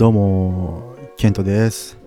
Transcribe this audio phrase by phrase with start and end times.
[0.00, 1.98] どうも、ケントです。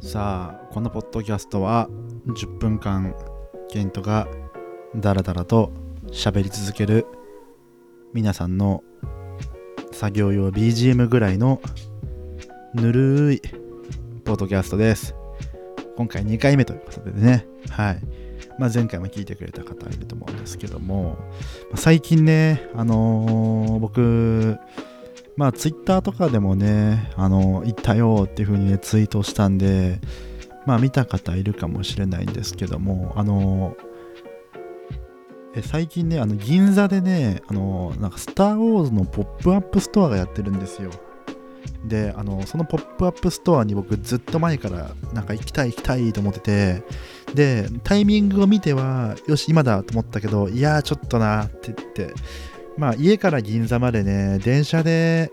[0.00, 1.90] さあ、このポッドキャストは
[2.26, 3.14] 10分間、
[3.70, 4.26] ケントが
[4.96, 5.70] ダラダラと
[6.10, 7.04] 喋り続ける
[8.14, 8.82] 皆さんの
[9.92, 11.60] 作業用 BGM ぐらいの
[12.72, 13.42] ぬるい
[14.24, 15.14] ポッドキャストです。
[15.98, 18.00] 今回2回目ということでね、はい。
[18.58, 21.18] まあ、前回も聞いてくれた方いると思うんですけども、
[21.74, 24.58] 最近ね、あのー僕、
[25.38, 30.00] まあ、ツイッターとかでもね、あの、行ったよっていう風にね、ツイートしたんで、
[30.66, 33.76] まあ、見た方いるかもしれないんですけども、あの、
[35.54, 40.90] え最近ね、あの、銀座でね、あの、なんか、スター・ウォーズのポップアップストアがやってるんですよ。
[41.84, 46.82] で、あの、そのポップアップストアに僕ずっと前から、なんか行きたい行きたいと思ってて、
[47.32, 52.12] で、タイミングを見ては、よし、今だと思ったけど、いやー、ちょっとなって言って、
[52.78, 55.32] まあ家から銀座までね、電車で、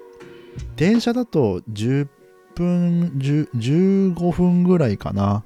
[0.76, 2.08] 電車だと10
[2.56, 3.50] 分、10
[4.14, 5.44] 15分ぐらいかな。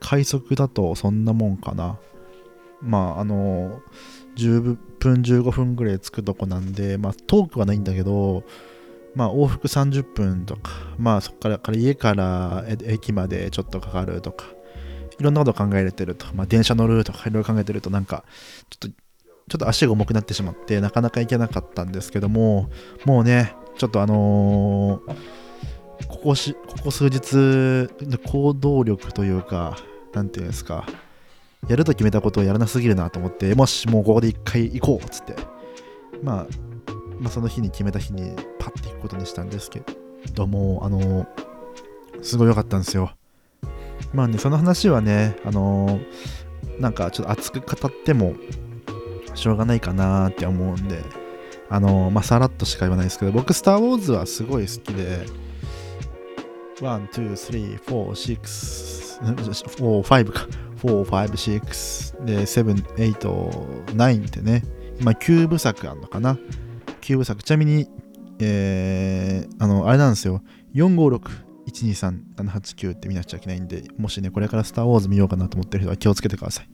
[0.00, 1.96] 快速だとそんなもんかな。
[2.82, 3.80] まああの、
[4.36, 8.42] 10分、15分ぐらい着くとこなんで、まあ遠くはないんだけど、
[9.14, 14.46] まあ往復30分とか、まあそこから家から駅までちょっとかかるとか、
[15.20, 18.24] いろんなこと考えれてると、まあ電車乗るとかいろいろ考えてるとなんか、
[18.70, 18.98] ちょっと
[19.48, 22.70] ちょっと足が重くなってしまって、なかなか行けなかったんですけども、
[23.04, 25.16] もうね、ちょっとあのー
[26.08, 27.88] ここし、ここ数日
[28.24, 29.76] 行動力というか、
[30.12, 30.86] なんていうんですか、
[31.68, 35.34] やると決めたことをやらなすぎるなと思って、もしもうここで一回行こうっつって、
[36.22, 36.46] まあ、
[37.18, 39.82] まあ、その日に決めた日にパッて行くことにしたんですけ
[40.34, 41.26] ども、あのー
[42.22, 43.12] すごい良かったんですよ。
[44.12, 48.34] まあね、その話はね、あのーなんかちょっと熱く語っても
[49.38, 51.02] しょうがないかなって思うんで、
[51.70, 55.26] あの、まあ、さらっとしか言わないですけど、僕、スター・ウォーズはすごい好きで、
[56.80, 58.42] 1、2、3、4、6、
[59.76, 60.46] 4、5か、
[60.82, 63.14] 4、5、6、で、7、8、
[63.86, 64.62] 9ってね、
[65.00, 66.38] 今9部作あんのかな
[67.00, 67.42] ?9 部作。
[67.42, 67.88] ちなみに、
[68.40, 70.42] えー、あの、あれなんですよ。
[70.74, 71.20] 456、
[71.66, 76.68] 123、789って見なくちゃいけないんで、もしね、これからスター・ウォーズ見ようかなと思ってる人は気をつけてください。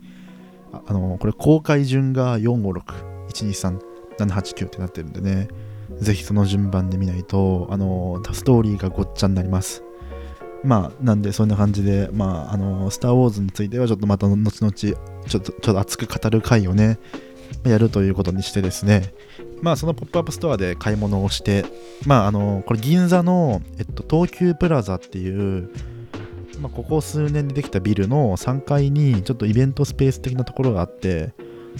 [0.86, 2.82] あの、これ公開順が456、
[3.28, 3.80] 123、
[4.18, 5.48] 789ってなってるんでね、
[6.00, 9.82] ぜひその順番で見ないと、あの、ストーリーがごっちゃになります。
[10.64, 14.88] まあ、なんで、そんな感じで、まあ、あの、スター・ウォーズについては、ちょっとまた後々、ちょっと、
[15.26, 16.98] ちょっと熱く語る回をね、
[17.64, 19.12] やるということにしてですね、
[19.60, 21.66] まあ、そのポップアップストアで買い物をして、
[22.06, 25.70] まあ、あの、これ銀座の、えっと、東急プラザっていう、
[26.58, 31.32] まあ、ここ数年でできたビルの3階にちょっとイベントスペース的なところがあって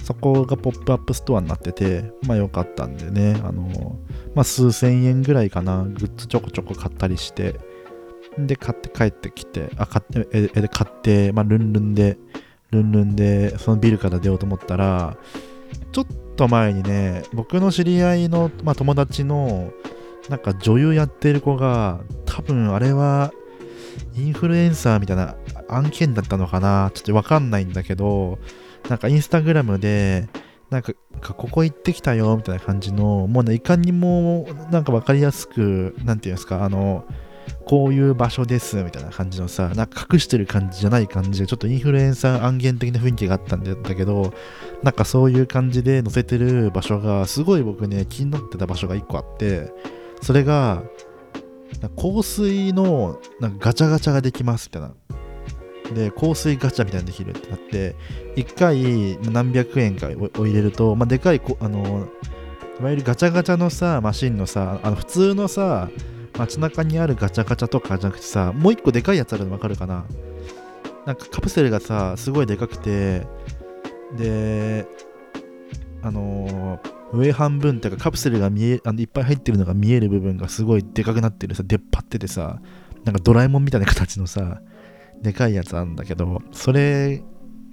[0.03, 3.39] そこがポップアップストアになっててまあ良かったんでね。
[3.43, 3.97] あの
[4.33, 5.83] まあ数千円ぐらいかな。
[5.83, 7.55] グッズちょこちょこ買ったりして。
[8.37, 12.17] で買って帰ってきてあ買ってえ買ってまあルンルンで
[12.71, 15.17] ルンルンでそのビルから出ようと思ったら
[15.93, 16.05] ちょっ
[16.35, 19.71] と前にね僕の知り合いの、まあ、友達の
[20.29, 23.31] なんか女優やってる子が多分あれは
[24.15, 25.35] インフルエンサーみたいな
[25.69, 26.91] 案件だったのかな？
[26.93, 28.39] ちょっとわかんないんだけど、
[28.89, 30.27] なんかインスタグラムで、
[30.69, 37.05] なんか、ここ行ってきたよみたいな感じの、もうね、いかにも、なんかわかりやすく、なんていうんですか、あの、
[37.65, 44.33] こういう場所ですみたいな感じのさ、なんか隠してる感じじゃない感じで、ちょっとインフルエンサー案件的な雰囲気があったんだけど、
[44.81, 49.71] なんかそういう感じで載せてる場所が、すごい僕ね、気になってた場所が1個あって、
[50.21, 50.81] それが、
[51.95, 54.93] 香水のなんかガチャガチャができますみたいな。
[55.93, 57.95] で、香水ガチャみたいなのできるってなって、
[58.35, 62.07] 1回何百円かを入れると、まあ、でかいこ、あの、
[62.79, 65.89] いわゆるガチャガチャのさ、マシンのさ、あの普通のさ、
[66.37, 70.05] 街中にあるガチャガチャとかじゃなくてさ、もう1個でかいやつあるの分かるかな
[71.05, 73.27] なんかカプセルがさ、すごいでかくて、
[74.17, 74.87] で、
[76.01, 82.59] あのー上半分っていうかカプセルが見えあのいっぱい入ってるのが見える部分がすごいでかくなってるさ出っ張っててさ
[83.03, 84.61] なんかドラえもんみたいな形のさ
[85.21, 87.23] でかいやつあるんだけどそれ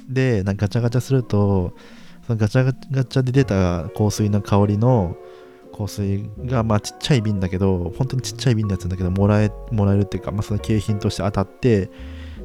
[0.08, 1.74] でなんかガチャガチャすると
[2.26, 5.16] そのガチャガチャで出た香水の香りの
[5.76, 11.90] 香水がまあちっちゃい瓶だけど本当にちっちゃい瓶のやつなんだけどもらえもらえるっていうか、まあ、その景品として当たって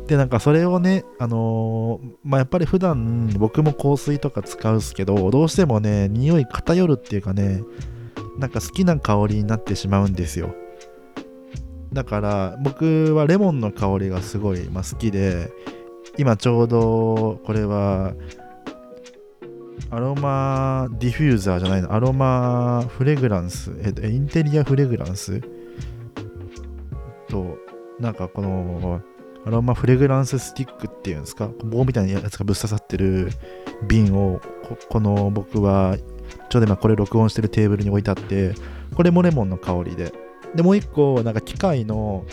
[0.08, 7.62] でなんかそれをねあのーまあやっぱり普段僕も香水とか使うっすけどどうしてもね匂い偏るっていうかね
[8.38, 10.56] なんか好きな香りになってしまうんですよ。
[11.92, 15.50] だから僕はレモンの香りがすごい、まあ、好きで
[16.18, 18.14] 今ちょうどこれは
[19.90, 25.42] アロマディフューザーじゃないのアロマフレグランス、えっと、インテリアフレグランス？
[27.30, 27.58] と
[28.00, 29.02] なんかこの
[29.48, 33.30] アロマフレグランススティックっていうんですか棒みたいなやつがぶっ刺さってる
[33.88, 34.42] 瓶を
[34.90, 35.96] この僕は
[36.50, 38.56] ちょうど今これ録音してるテーブルに置いてあって
[38.94, 40.14] これもレモンの香りで。
[40.54, 42.26] でもう一個なんか機械の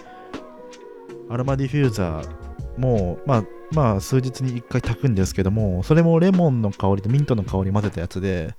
[1.29, 8.55] アロマディフューザーもまあまあ数日に1回炊くんですけどもそれもレモンの香りとミントの香り混ぜたやつで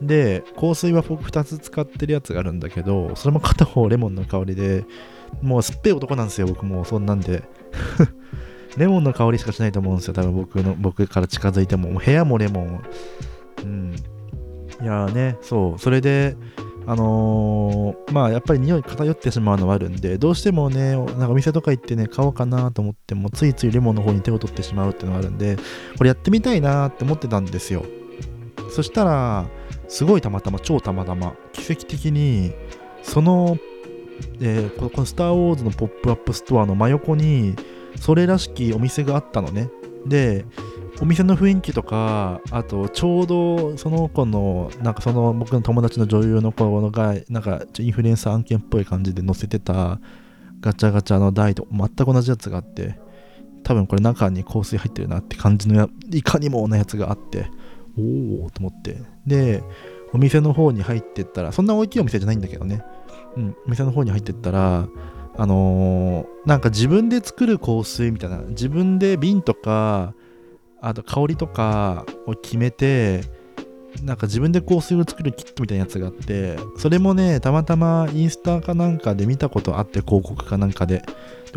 [0.00, 4.84] で香水は僕2つ使ってるやつがあるんだけどそれも片方レモンの香りで
[5.42, 7.42] もうすっぺい男なんですよ僕もそんなんで。
[8.76, 10.14] レモンの香りしかしないと思うんですよ。
[10.14, 11.90] 多分僕の僕から近づいても。
[11.90, 12.80] も部屋もレモン。
[13.64, 13.94] うん。
[14.82, 15.36] いやーね。
[15.40, 15.78] そう。
[15.78, 16.36] それで
[16.88, 25.56] あのー、まあやっぱり匂い偏ってしまうのはあるんでどうしてもねなんかお店とか行ってね買おうかなと思ってもついついレモンの方に手を取ってしまうっていうのがあるんで
[25.98, 27.84] これやってみたいなって思ってたんですよ。
[28.70, 29.46] そしたら
[29.86, 32.52] すごいたまたま超たまたま奇跡的に
[33.02, 33.58] その
[34.40, 37.56] えー、このスター・ウォーズのポップアップストアの真横に
[37.96, 39.70] それらしきお店があったのね。
[40.06, 40.44] で
[41.00, 50.00] お店の雰囲気とかあとちょうどその子のなんかその僕の友達の女優の子がなんかインフルエンサー案件っぽい感じで載せてた
[50.60, 52.98] ガチャガチャの台と全く同じやつがあって
[53.62, 57.48] 多分これ中に香水入ってるなって感じのいかにもなやつがあって
[57.96, 59.00] おおと思って。
[59.26, 59.62] で
[60.12, 62.82] お店の方に入ってったらそんな大きいお店じゃないんだけどね。
[63.66, 64.88] 店の方に入ってったら
[65.36, 70.14] あのー、なんか自分で作る香水みたいな自分で瓶とか
[70.80, 73.22] あと香りとかを決めて
[74.02, 81.02] なんか自分で香水を作るキットみたいなやつがあってそれもねたまたまインスタかなんかで見たことあって広告かなんかで。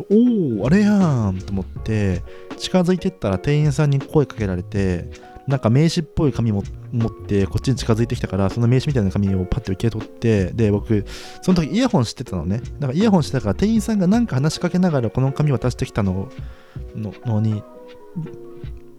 [0.10, 2.24] おおあれやんと思って
[2.57, 5.10] 近づいてったら店員さんに声かけられて
[5.47, 11.05] なんか名刺っぽい紙も持ってこっちに近づいてきたからその名刺みたいな紙をパッて受け取ってで僕
[11.41, 12.61] その時イヤホンしてたのね。
[12.79, 16.29] だからイヤホンしてたから店員さんがなんか話しかけながらこの紙渡してきたの
[16.95, 17.63] ののに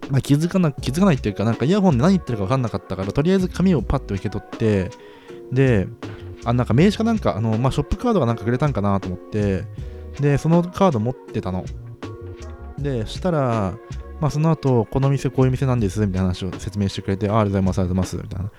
[0.09, 4.91] まあ、気づかな気づかないっていうかなんかイヤホンで何言ってるか分かんなかったからとりあえず紙をパッて受け取って
[5.51, 5.87] で
[6.45, 9.63] あなんか名刺かなんかあの、まあ、ショップカードがなんかくれたんかなと思って
[10.19, 11.65] でそのカード持ってたの。
[12.77, 13.75] でしたら
[14.23, 18.51] まあ、その後、この店こういう店なんです、みたいな話を説明してくれて、ありがとうございます、ありがとうございます、みたいな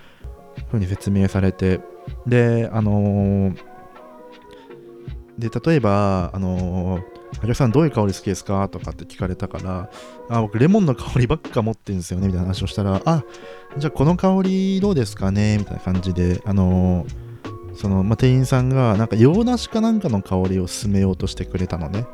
[0.67, 1.79] 風に説明されて、
[2.27, 3.57] で、あのー、
[5.39, 7.03] で、例えば、あのー、
[7.41, 8.69] あきさんどういう香り好きですか？
[8.69, 9.89] とかって聞かれたから、
[10.29, 13.23] あ、僕レモンの香りばっか持ってるんですよねみたいな話をしたら、あ、
[13.75, 15.57] じゃあこの香りどうですかね？
[15.57, 22.05] みたいな感じで、あのー、その、まあ、店員さんがなんか洋梨かなんかの香りを勧めようとしてくれたのね。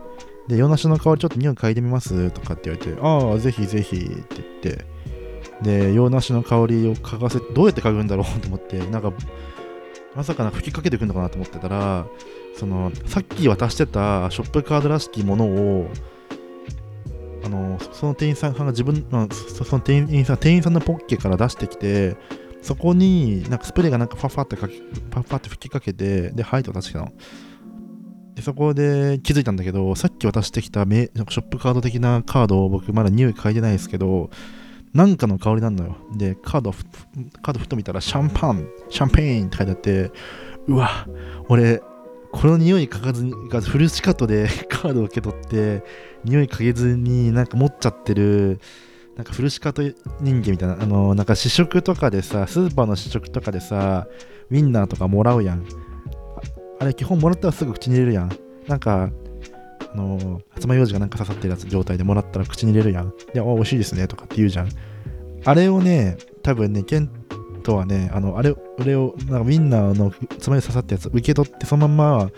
[0.48, 2.32] で、洋梨の香りちょっと匂い嗅いでみます？
[2.32, 4.86] とかって言われて、ああ、ぜひぜひって言って、
[5.62, 9.14] で、洋梨の香りを嗅がせて、どうやって嗅ぐんだろうと思って、なんか、
[10.16, 12.06] まさかな吹きかけてくるのかなと思ってたら、
[12.58, 15.90] その、さっき渡してたショップカードらしきものを、
[17.46, 22.18] あの、その店員さんが自分、まあ、その店員さん、店員さんのポッケから出してきて、
[22.62, 27.14] そこになんかスプレーがなんかファファってかけ、パファって吹きかけて、で、はいと渡してきたの。
[28.36, 34.30] でそこで気づいたんだけど、さっき渡してきたショップカード的なカードを僕まだ匂い嗅いでないですけど、
[34.94, 35.96] なんかの香りなんのよ。
[36.16, 36.72] で、カード、
[37.42, 40.12] カードふと見たらシャンパン、シャンペーンって書いてあって、
[40.68, 41.08] うわ、
[41.48, 41.82] 俺、
[42.32, 45.84] この匂い嗅がずに、フルシカトで カードを受け取って、
[46.24, 48.60] 匂い嗅げずになんか持っちゃってる、
[49.16, 49.96] なんかフルシカト人
[50.42, 54.08] 間みたいな、あの、なんか試食とかでさ、スーパーの試食とかでさ、
[54.50, 55.66] ウィンナーとかもらうやん。
[56.82, 58.32] あれ基本もらったらすぐ口に入れるやん。
[58.68, 59.12] なんか、
[59.94, 63.14] あのー、爪楊枝がなんか刺さってるやつ状態でもらったら口に入れるやん。
[63.36, 64.70] で、あ、美味しいですねとかって言うじゃん。
[65.46, 67.08] あれをね、多分ね、ケン
[67.62, 72.30] トはね、あの、あれ、俺を、なんかウィンナーの爪に刺さったやつ受け取ってそのまま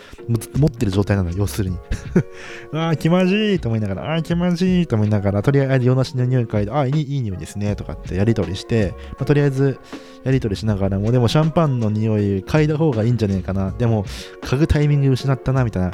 [0.58, 1.78] 持ってる状態なの、要するに。
[2.74, 9.80] ああ、気まじいと思いながら、ああ、気まじいと思いながら、とりあえず洋梨の匂い嗅いで、ああ、いいいい匂いですね、とかってやり取りして、まあ、とりあえず
[10.24, 13.72] やり取りしながらも、でもシャンパンの匂い嗅いだ方がいいんじゃねえかな。
[13.72, 14.06] でも、
[14.42, 15.92] 嗅ぐタイミング失ったな、みたいな。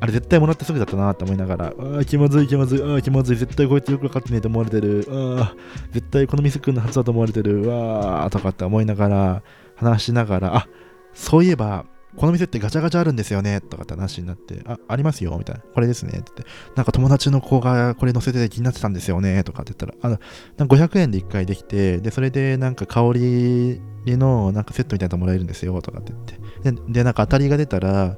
[0.00, 5.56] あれ絶対もらってすぐだったなって思いながら、ああ、気まずい気まずい、ああ、気まずい、絶対こいつよくわかってねえと思われてる、ああ、
[5.92, 9.42] 絶対この店来るの初だと思われてる、わあ、とかって思いながら、
[9.76, 10.68] 話しながら、あ
[11.14, 11.84] そういえば、
[12.16, 13.60] この店ってガチャガチャあるんですよね。
[13.60, 15.36] とかって話になって、あ、ありますよ。
[15.38, 15.62] みたいな。
[15.62, 16.18] これですね。
[16.18, 19.44] って言って、なんか友達の子がこれ載せてて気になってたんですよね。
[19.44, 20.18] とかって言ったら、あ
[20.58, 25.80] の、500円で1回できて、で、それでなんか香りのなんかセットみたいなのもらえるんですよ。
[25.82, 28.16] とかって言って、で、でなんか当たりが出たら、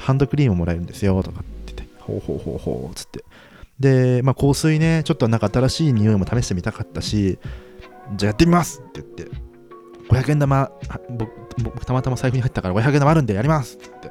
[0.00, 3.24] ハンドクリームもらえるんですよとかって言って、ほうほうほうほうつって。
[3.78, 7.38] で、まあ香水ね、ちょっとなんか新しい匂いも試してみたかったし、
[8.16, 9.28] じゃあやってみますって言って、
[10.08, 10.70] 500円玉
[11.58, 14.10] 僕たまたま財布に入ったから500円玉あるんでやりますって言って。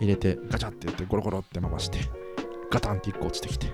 [0.00, 1.98] 入れてガチャってやってゴロゴロって回して
[2.70, 3.66] ガタンって1個落ちてきて。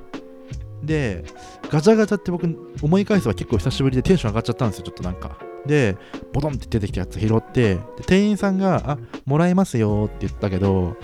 [0.83, 1.25] で
[1.71, 2.47] ガチャガチャって僕
[2.83, 5.39] 思い返せば結構久しぶりでテンション上がっちゃったんですよちょっとなんか。
[5.67, 5.97] で
[6.35, 10.97] ボトンって出てきたやつ拾って店員さんが「あもらえますよ」って言ったけど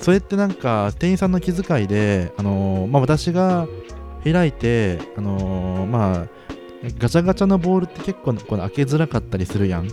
[0.00, 3.68] それってなんか店員さんの気遣いで、あのー、まあ、私が
[4.24, 6.26] 開いて、あのー、まあ、
[6.98, 9.88] ガチャガチャのボールって結構この開けづらかったりするやん。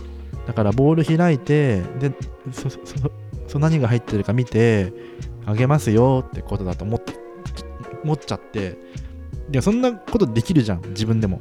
[0.46, 2.12] だからボール開いて、で、
[2.52, 2.78] そ、そ、
[3.46, 4.92] そ何が入ってるか見て、
[5.44, 7.12] あげますよってことだと思って、
[8.02, 8.78] 思っちゃって、
[9.50, 11.40] で、そんなことできるじゃん、自分でも。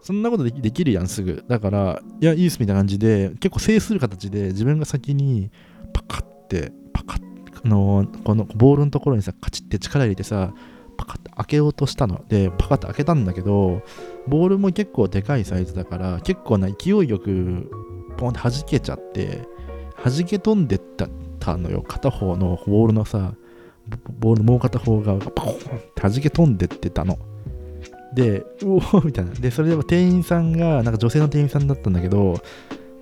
[0.00, 1.44] そんなことできるやん、すぐ。
[1.46, 5.52] だから、いや、いいっすみたいな感じで、結構制する形で自分が先に
[5.92, 7.31] パカって、パカッ
[7.64, 10.52] あのこのボールのところにさカチッて力入れてさ
[10.96, 12.24] パカッて開けようとしたの。
[12.28, 13.82] でパカッて開けたんだけど
[14.26, 17.70] ボールも結構でかいサイズだから結構な勢いよく
[18.16, 19.42] ポンって弾けちゃって
[20.02, 20.80] 弾け飛んでっ
[21.38, 21.82] たのよ。
[21.82, 23.34] 片方のボールのさ
[24.18, 25.58] ボールのもう片方がポンっ
[25.94, 27.18] て弾け飛んでってたの。
[28.14, 29.32] でうおみたいな。
[29.32, 32.40] でそれでも店員さんがなんか女性の店員さんだったんだけど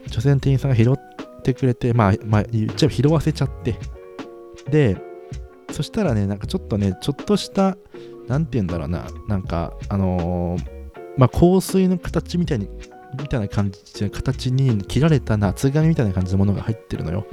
[0.07, 3.77] 女性の店員さんが拾ってくれてまあまあ言っちゃえば拾わせちゃって
[4.71, 5.01] で、
[5.73, 7.77] そしたらね、なんかちょっとね、ちょっとした、
[8.29, 10.81] なんて言うんだろうな、なんか、あのー、
[11.17, 12.69] まあ、香水の形みたいに、
[13.21, 17.27] みたいな感じ、形に切られた夏紙みたいな感じのものが入ってるのよ。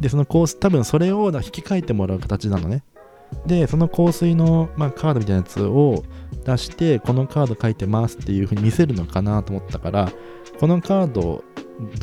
[0.00, 2.84] で、その香水、多分それを引き換えてもらう形なのね。
[3.46, 6.04] で、その香水の、まあ、カードみたいなやつを
[6.44, 10.10] 出して、このカード書いてますっていう風に見せるのかなと思ったから、
[10.58, 11.44] このカード、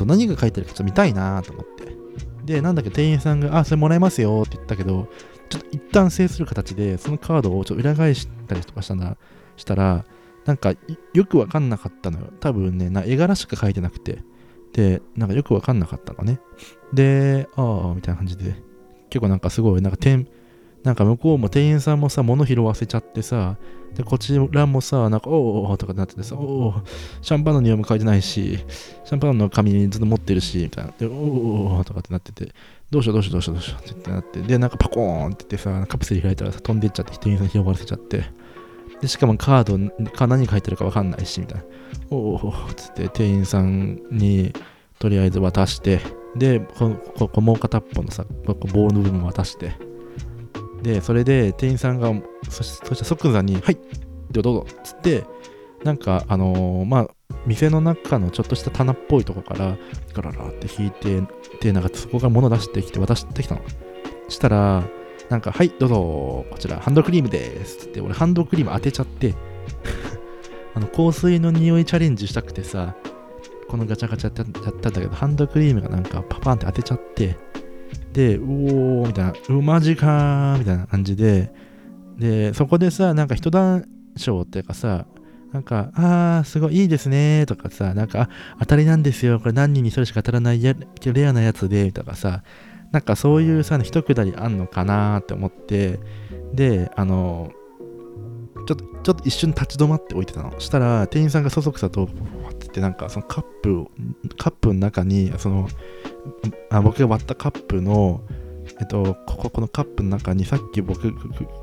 [0.04, 1.96] 何が書いてるかちょっと見たいなと思って。
[2.46, 5.08] で、なんだっけ、店員さんが、あ、それもらえますよって言ったけど、
[5.48, 9.16] ちょっと一旦制する形で、そのカードをちょっと裏返したりとかしたな
[9.56, 10.04] したら、
[10.44, 10.74] なんか
[11.12, 12.32] よくわかんなかったのよ。
[12.40, 14.22] 多分ね、な絵柄しか書いてなくて。
[14.72, 16.40] で、なんかよくわかんなかったのね。
[16.92, 18.54] で、ああ、みたいな感じで。
[19.10, 20.28] 結構なんかすごい、なんか店、
[20.86, 23.56] なんか向こうも店員さんもさ、物拾わせちゃってさ、
[23.96, 26.74] で、こちらもさ、なんか、おおとかなっててさ、おお
[27.22, 28.58] シャンパンの匂いも嗅いでないし、
[29.04, 30.92] シャンパンの紙ずっと持ってるし、みたいな。
[30.96, 32.52] で、おおとかってなってて、
[32.92, 38.22] どうしようどうしようどうしようどうしようってなって、で、なんかパコーンって言ってさ、カプセル開いたらさ、飛んでっちゃって、店員さん拾わせちゃって、
[39.00, 41.64] で、しかもカードか何書いてるかわかんないし、みたいな。
[42.10, 44.52] おおつって店員さんに
[45.00, 46.00] とりあえず渡して、
[46.36, 49.72] で、こここもう片っぽのさ、ここ棒の部分渡して、
[50.86, 52.12] で、それで店員さんが、
[52.48, 53.78] そしてそして即座に、はい、
[54.30, 55.24] でどうぞ、つって、
[55.84, 57.08] なんか、あのー、まあ、
[57.44, 59.76] 店の中のちょっとした棚っぽいとこから
[60.12, 61.22] ガララって引いて
[61.60, 63.60] でなんかそこから物出してきて渡してきたの。
[64.28, 64.84] したら
[65.28, 69.34] なんかはいどうぞこちらハンドクリームですって俺ハンドクリーム当てちゃって
[70.74, 72.96] あの香水の匂いチャレンジしたくてさ
[73.68, 77.36] このガチャガチャやったんだけどハンドクリームがなんかパパンって当てちゃって
[78.16, 81.52] で、うおーみたいな、うマジかーみたいな感じで、
[82.18, 85.04] で、そこでさ、なんか一段賞っていうかさ、
[85.52, 89.38] なんか、あー、すごいいいですねとかさ、なんか、当たりなんですよ。
[89.38, 92.42] これ何人にそれしか当たらないレアなやつで、とかさ、
[92.90, 96.00] なんかそういうさ、一くだりあんのかなって思って、
[96.54, 97.52] で、あの、
[98.66, 100.58] ちょっと、ちょっと一瞬立ち止まって置いてたの。
[100.58, 102.08] したら、店員さんがそそくさと、
[102.76, 103.86] ってなんか、そのカップ、
[104.36, 105.68] カップの中に、その、
[106.70, 108.20] あ僕が割ったカップの、
[108.78, 111.14] えっと、こここのカップの中にさっき僕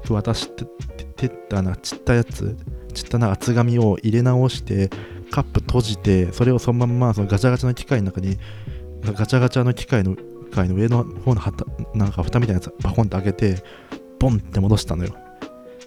[0.10, 0.66] 渡して
[1.30, 2.58] たな散ったやつ
[2.94, 4.90] 散ったな厚紙を入れ直して
[5.30, 8.38] カップ閉じてそれをそのまんまそのガチャガチャの機械の中に
[9.04, 13.64] ガチャガチャの機械の機械の上の方の旗なんか蓋みたいなやつバコンって開けて
[14.18, 15.14] ボンって戻したのよ。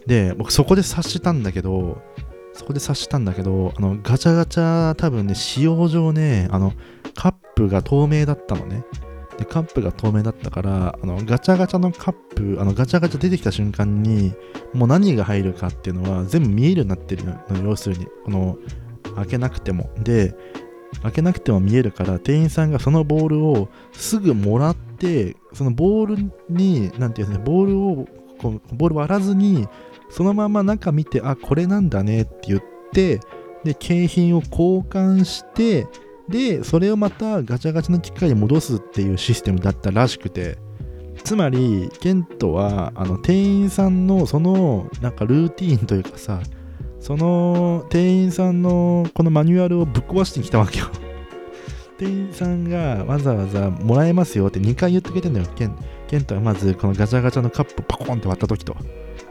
[0.06, 2.02] で僕そこで察したんだけど
[2.56, 6.72] そこで察したんだけどあのガチャガチャ多分ね使用上ねあの
[7.14, 8.84] カップが透明だったのね。
[9.38, 14.34] で、カップが透明だったから、あのガチャガチャのカップ、あのガチャガチャ出てきた瞬間に、
[14.72, 18.06] もう何が入るかっていうのは全部見えるようになってるの、要するに。
[18.24, 18.58] この、
[19.14, 19.90] 開けなくても。
[19.98, 20.34] で、
[21.02, 28.06] 開けなくても見えるから、店員さんがそのボールをすぐもらって、そのボールに、なんていうんですね、ボールを、
[28.38, 29.66] こうボール割らずに、
[30.08, 33.20] そのまま中見て、あ、これなんだねって言って、
[33.64, 35.86] で、景品を交換して、
[36.28, 40.58] で、それをまたガチャガチャの機械に戻すっていうシステムだったらしくて、
[41.24, 46.40] つまり、ケントは、あの、店員さんのその、なんかルーティーンというかさ、
[47.06, 50.86] その店員さんのこのマニュアルをぶっ壊してきたわけよ。
[51.98, 55.46] 店員さんがわざわざもらえますよって2回言ってくれてんだよ。
[55.54, 55.76] ケン
[56.08, 58.76] ケントはまずこのガチャガチャのカップパコンって割った時と。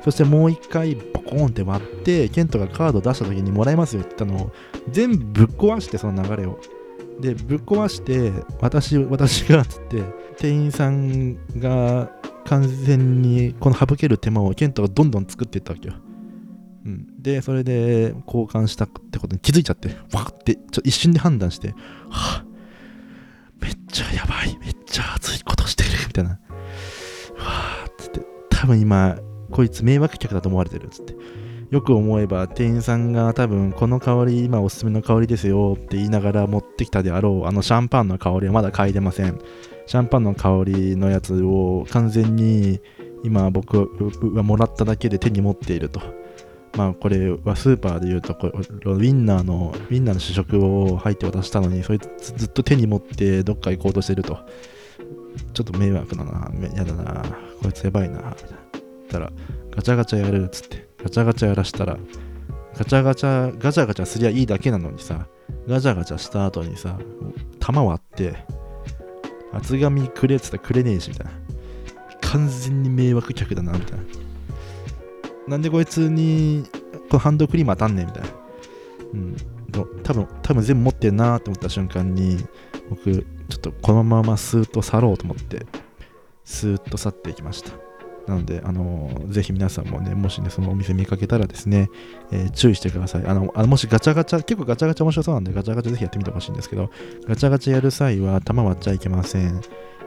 [0.05, 4.51] そしてもう1回ポコーンって割って、ケントがカード出した時にもらえますよって言ったのを
[4.91, 6.59] 全部ぶっ壊してその流れを。
[7.19, 10.03] でぶっ壊して私私がつって
[10.37, 12.11] 店員さんが
[12.43, 15.95] 完全にこの省ける手間をケントがどんどん作っていったわけよ。
[16.85, 21.69] うん、で、それで交換したってことに気づいちゃって、わってちょ一瞬で判断して、
[22.09, 22.45] はあ、
[23.59, 26.29] めっちゃやばい、めっちゃ熱いことしてるみたいな。
[26.29, 26.37] わ
[27.39, 28.21] あっつって、
[28.51, 29.17] 多分今、
[29.55, 31.15] こいつ迷惑客だと思われてるっつって。
[31.71, 39.39] よく思えば店員さんが多分この香り今おすすめの香りですよって言いながら持ってきたであろうあのシャンパンの香りはまだ嗅いでません。
[39.87, 42.81] シャンパンの香りのやつを完全に
[43.23, 43.89] 今僕
[44.35, 46.01] はもらっただけで手に持っていると。
[46.75, 54.37] まあこれはスーパーで言うとこれウインナーのウインナーの試食を入って渡したのにそいつずっと手に持ってどっか行こうとしてると。
[55.53, 57.23] ちょっと迷惑だなやだな
[57.61, 58.84] こいつやばいなみたいな。
[59.15, 59.31] たら
[59.71, 61.97] ガチャガチャやるっつってガチャガチャやらしたら
[62.77, 65.27] ガチャガチャガチャガチャすりゃいいだけなのにさ
[65.67, 66.97] ガチャガチャした後にさ
[67.59, 68.35] 弾割って
[69.53, 71.31] 厚紙くれっつったらくれねえしみたいな。
[72.21, 74.03] 完全に迷惑客だなみたいな。
[75.47, 76.65] なんでこいつに
[77.09, 78.29] このハンドクリーム当たんねんみたいな。
[79.13, 79.35] うん。
[80.03, 82.37] 多分多分全部持ってんなって思った瞬間に
[82.89, 83.23] 僕ちょ
[83.55, 85.65] っとこのままスーッと去ろうと思って
[86.43, 87.84] スーッと去っていきました。
[88.27, 91.89] なので、あのぜひ皆さんもね、もしね、そのお店見かけたらですね、
[92.31, 93.25] えー、注意してください。
[93.25, 96.89] あの、あのもしガチャガチャ、結構ガチャガチャ面白そうなんで、ガチャガチャぜひやってみてほしいんですけど、
[97.27, 99.61] ガチャガチャやる際は、弾割っちゃいけません。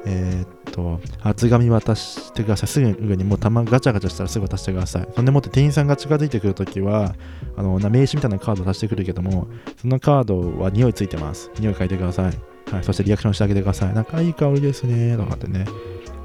[0.07, 2.69] えー、っと、厚紙渡してください。
[2.69, 5.09] すぐにもう弾ガチャガチャしたらすぐ渡してください。
[5.15, 7.15] そんでもって店員さんが近づいてくるときは、
[7.57, 9.49] あの、名刺みたいなカード出してくるけども、
[9.81, 11.51] そのカードは匂いついてます。
[11.59, 12.33] 匂い嗅いでください。
[12.73, 13.95] はい、そしてリアクションしてあげてください。
[13.95, 15.17] なんかいい香りですね。
[15.17, 15.65] とかってね。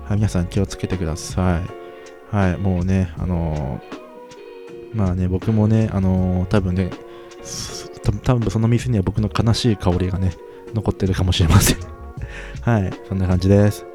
[0.05, 1.82] はい、皆さん気をつけてください。
[2.33, 6.89] はい、もうね、あのー、まあね、僕もね、あのー、多分ね、
[8.23, 10.33] 多分その店には僕の悲しい香りがね、
[10.73, 11.77] 残ってるかもしれません。
[12.61, 13.92] はい、そんな感じです。